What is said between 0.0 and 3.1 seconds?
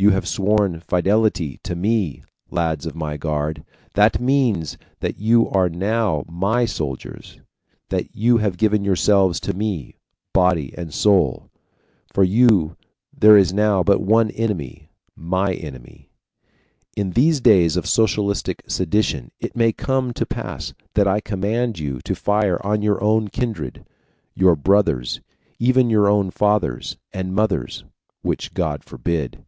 You have sworn fidelity TO ME, lads of